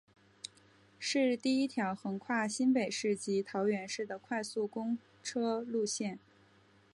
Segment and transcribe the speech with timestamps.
[0.97, 6.17] 是第一条横跨新北市及桃园市的快速公车路线。